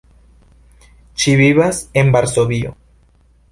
Ŝi 1.25 1.35
vivas 1.43 1.83
en 2.03 2.11
Varsovio. 2.17 2.75